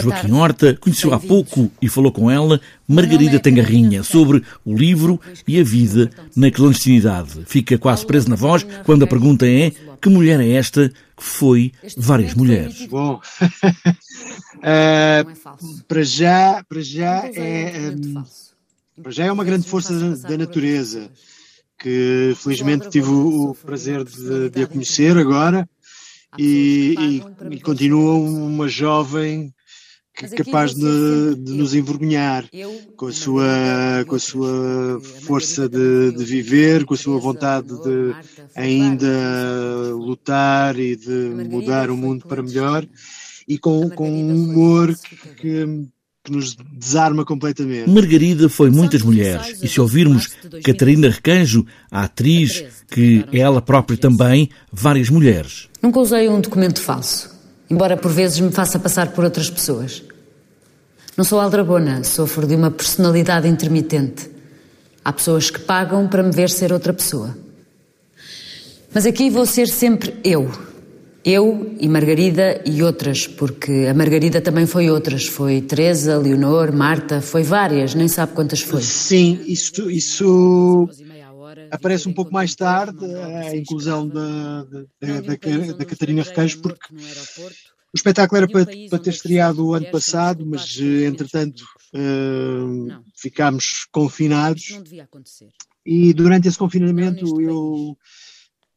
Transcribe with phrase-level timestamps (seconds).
[0.00, 5.60] Joaquim Horta conheceu há pouco e falou com ela Margarida Tengarrinha sobre o livro e
[5.60, 7.44] a vida na clandestinidade.
[7.46, 11.72] Fica quase preso na voz quando a pergunta é que mulher é esta que foi
[11.96, 12.86] várias mulheres?
[12.86, 13.20] Bom,
[14.58, 18.24] uh, para já, para já é, um,
[19.02, 21.10] para já é uma grande força da, da natureza
[21.78, 25.68] que felizmente tive o, o prazer de, de, a conhecer agora
[26.38, 29.52] e, e, e continua uma jovem
[30.36, 32.48] capaz de, de, nos envergonhar
[32.96, 38.14] com a sua, com a sua força de, de, viver, com a sua vontade de
[38.54, 39.06] ainda
[39.92, 41.10] lutar e de
[41.48, 42.86] mudar o mundo para melhor
[43.46, 44.94] e com, com um humor
[45.40, 45.86] que,
[46.24, 47.88] que nos desarma completamente.
[47.88, 50.28] Margarida foi muitas mulheres, e se ouvirmos
[50.64, 55.68] Catarina Recanjo, a atriz, que é ela própria também, várias mulheres.
[55.80, 57.35] Nunca usei um documento falso,
[57.68, 60.02] embora por vezes me faça passar por outras pessoas.
[61.16, 64.30] Não sou aldrabona, sofro de uma personalidade intermitente.
[65.04, 67.36] Há pessoas que pagam para me ver ser outra pessoa.
[68.92, 70.50] Mas aqui vou ser sempre eu
[71.26, 75.26] eu e Margarida e outras, porque a Margarida também foi outras.
[75.26, 78.80] Foi Teresa, Leonor, Marta, foi várias, nem sabe quantas foi.
[78.80, 80.88] Sim, isso, isso
[81.70, 87.96] aparece um pouco mais tarde, a inclusão da, da, da, da Catarina Recanjo, porque o
[87.96, 94.80] espetáculo era para, para ter estreado o ano passado, mas entretanto uh, ficámos confinados.
[95.84, 97.96] E durante esse confinamento eu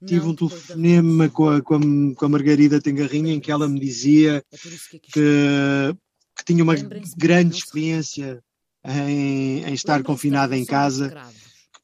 [0.06, 4.58] Tive um telefonema com a, com, a, Margarida Tengarrinha em que ela me dizia é
[4.58, 6.76] que, que, tinha uma
[7.18, 8.42] grande experiência
[8.86, 11.14] em, em estar confinada em casa,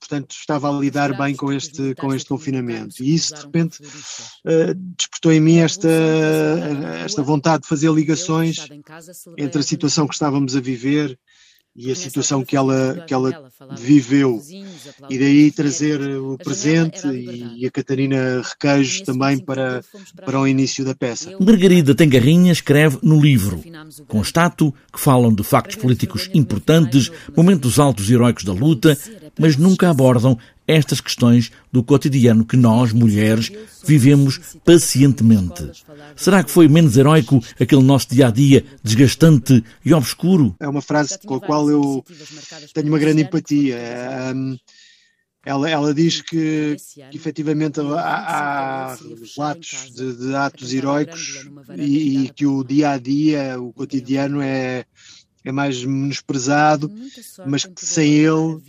[0.08, 3.04] portanto estava a lidar bem com este, com este confinamento.
[3.04, 5.90] E isso de repente uh, despertou em mim esta,
[7.04, 8.68] esta vontade de fazer ligações
[9.38, 11.18] entre a situação que estávamos a viver
[11.76, 14.42] e a situação que ela, que ela viveu.
[15.10, 19.84] E daí trazer o presente e a Catarina Requeijo também para,
[20.24, 21.36] para o início da peça.
[21.40, 23.62] Margarida Tengarrinha escreve no livro.
[24.08, 28.98] Constato que falam de factos políticos importantes, momentos altos e heróicos da luta,
[29.38, 30.38] mas nunca abordam
[30.68, 33.52] estas questões do cotidiano que nós, mulheres,
[33.86, 35.72] vivemos pacientemente.
[36.16, 40.56] Será que foi menos heróico aquele nosso dia a dia desgastante e obscuro?
[40.60, 42.04] É uma frase com a qual eu
[42.74, 43.78] tenho uma grande empatia.
[45.46, 46.76] Ela, ela diz que,
[47.12, 51.48] que efetivamente há, há relatos de, de atos heróicos
[51.78, 54.86] e, e que o dia a dia, o cotidiano é
[55.46, 56.92] é mais menosprezado,
[57.46, 58.62] mas que sem ele uh,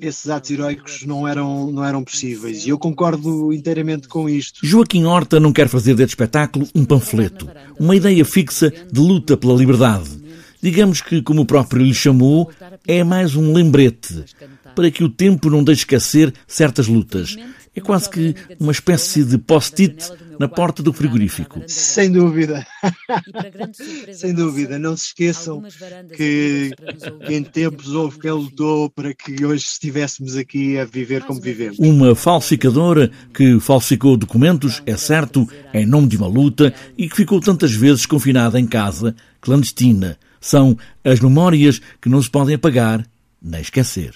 [0.00, 2.66] esses atos heroicos não eram, não eram possíveis.
[2.66, 4.60] E eu concordo inteiramente com isto.
[4.66, 7.48] Joaquim Horta não quer fazer deste espetáculo um panfleto,
[7.78, 10.20] uma ideia fixa de luta pela liberdade.
[10.62, 12.50] Digamos que, como o próprio lhe chamou,
[12.86, 14.24] é mais um lembrete
[14.80, 17.36] para que o tempo não deixe esquecer certas lutas.
[17.76, 21.60] É quase que uma espécie de post-it na porta do frigorífico.
[21.68, 22.66] Sem dúvida.
[24.14, 24.78] Sem dúvida.
[24.78, 25.62] Não se esqueçam
[26.16, 26.70] que,
[27.26, 31.78] que em tempos houve quem lutou para que hoje estivéssemos aqui a viver como vivemos.
[31.78, 37.38] Uma falsificadora que falsificou documentos, é certo, em nome de uma luta e que ficou
[37.38, 40.18] tantas vezes confinada em casa, clandestina.
[40.40, 40.74] São
[41.04, 43.04] as memórias que não se podem apagar
[43.42, 44.08] nem esquecer.